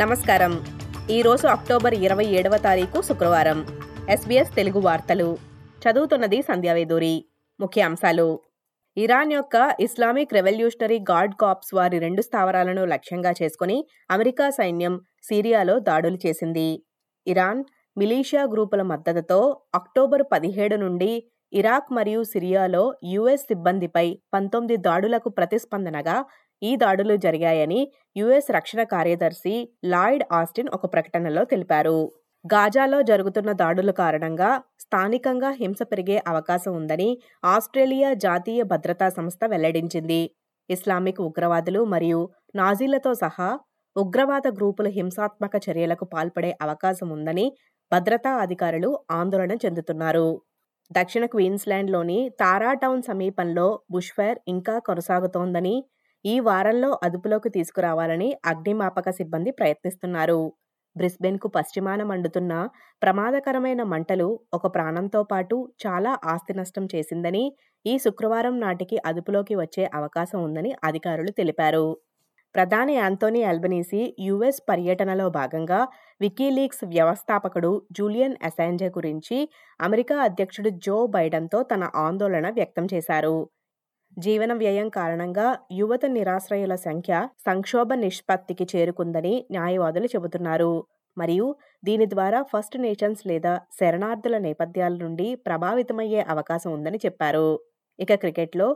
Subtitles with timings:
[0.00, 0.52] నమస్కారం.
[1.10, 3.58] ఈరోజు అక్టోబర్ ఇరవై ఏడవ తారీఖు శుక్రవారం.
[4.08, 5.38] ఎస్బీఎస్ తెలుగు వార్తలు.
[5.82, 7.24] చదువుతున్నది సంధ్యావేదూరి
[7.60, 8.40] ముఖ్య అంశాలు.
[8.96, 16.18] ఇరాన్ యొక్క ఇస్లామిక్ రెవల్యూషనరీ గార్డ్ కాప్స్ వారి రెండు స్థావరాలను లక్ష్యంగా చేసుకుని అమెరికా సైన్యం సిరియాలో దాడులు
[16.26, 16.82] చేసింది.
[17.26, 17.64] ఇరాన్
[17.98, 26.24] మిలీషియా గ్రూపుల మద్దతుతో అక్టోబర్ పదిహేడు నుండి ఇరాక్ మరియు సిరియాలో యుఎస్ సిబ్బందిపై పంతొమ్మిది దాడులకు ప్రతిస్పందనగా
[26.62, 27.80] ఈ దాడులు జరిగాయని
[28.16, 29.54] యుఎస్ రక్షణ కార్యదర్శి
[29.84, 31.98] లాయిడ్ ఆస్టిన్ ఒక ప్రకటనలో తెలిపారు.
[32.44, 37.08] గాజాలో జరుగుతున్న దాడుల కారణంగా స్థానికంగా హింస పెరిగే అవకాశం ఉందని
[37.44, 40.22] ఆస్ట్రేలియా జాతీయ భద్రతా సంస్థ వెల్లడించింది.
[40.68, 42.20] ఇస్లామిక్ ఉగ్రవాదులు మరియు
[42.54, 43.48] నాజీలతో సహా
[43.96, 47.46] ఉగ్రవాద గ్రూపులు హింసాత్మక చర్యలకు పాల్పడే అవకాశం ఉందని
[47.92, 50.28] భద్రతా అధికారులు ఆందోళన చెందుతున్నారు.
[50.90, 55.74] దక్షిణ క్వీన్స్లాండ్లోని తారా టౌన్ సమీపంలో బుష్ఫైర్ ఇంకా కొనసాగుతోందని
[56.24, 60.40] ఈ వారంలో అదుపులోకి తీసుకురావాలని అగ్నిమాపక సిబ్బంది ప్రయత్నిస్తున్నారు.
[60.96, 62.52] బ్రిస్బెన్కు పశ్చిమాన మండుతున్న
[63.02, 67.44] ప్రమాదకరమైన మంటలు ఒక ప్రాణంతో పాటు చాలా ఆస్తి నష్టం చేసిందని
[67.84, 71.86] ఈ శుక్రవారం నాటికి అదుపులోకి వచ్చే అవకాశం ఉందని అధికారులు తెలిపారు.
[72.54, 75.80] ప్రధాని యాంతోనీ అల్బనీసీ యుఎస్ పర్యటనలో భాగంగా
[76.20, 79.38] వికీలీక్స్ వ్యవస్థాపకుడు జూలియన్ అసాంజే గురించి
[79.80, 83.36] అమెరికా అధ్యక్షుడు జో బైడెన్తో తన ఆందోళన వ్యక్తం చేశారు.
[84.16, 87.12] జీవన వ్యయం కారణంగా యువత నిరాశ్రయుల సంఖ్య
[87.46, 90.72] సంక్షోభ నిష్పత్తికి చేరుకుందని న్యాయవాదులు చెబుతున్నారు.
[91.16, 91.46] మరియు
[91.84, 97.48] దీని ద్వారా ఫస్ట్ నేషన్స్ లేదా శరణార్థుల నేపథ్యాల నుండి ప్రభావితమయ్యే అవకాశం ఉందని చెప్పారు.
[97.98, 98.68] ఇక క్రికెట్లో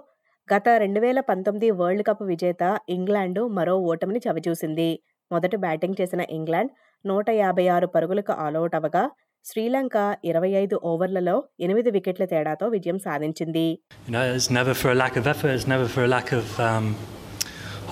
[0.49, 4.91] గత రెండు వేల పంతొమ్మిది వరల్డ్ కప్ విజేత ఇంగ్లాండు మరో ఓటమిని చవిచూసింది.
[5.31, 6.73] మొదట బ్యాటింగ్ చేసిన ఇంగ్లాండ్
[7.05, 9.03] నూట యాభై ఆరు పరుగులకు ఆలౌట్ అవగా
[9.46, 9.96] శ్రీలంక
[10.30, 11.34] ఇరవై ఐదు ఓవర్లలో
[11.66, 13.66] ఎనిమిది వికెట్ల తేడాతో విజయం సాధించింది
[14.08, 15.52] You know, it's never for a lack of effort.
[15.58, 16.86] It's never for a lack of um,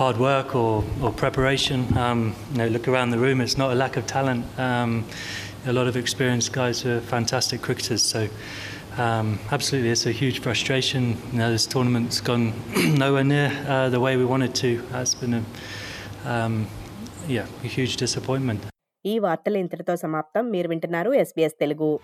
[0.02, 0.74] hard work or,
[1.04, 1.80] or preparation.
[2.04, 2.20] Um,
[2.52, 3.40] you know, look around the room.
[3.46, 4.44] It's not a lack of talent.
[4.68, 4.92] Um,
[5.72, 8.02] a lot of experienced guys who are fantastic cricketers.
[8.14, 8.22] So,
[9.06, 11.04] um, absolutely, it's a huge frustration.
[11.34, 12.46] You know, this tournament's gone
[13.04, 14.70] nowhere near uh, the way we wanted to.
[14.94, 15.44] That's been a
[16.26, 16.56] um,
[17.28, 18.62] yeah, a huge disappointment.
[19.07, 20.51] ఈ వార్తలు ఇంతటితో సమాప్తం.
[20.51, 22.01] మీరు వింటున్నారు SBS Telugu.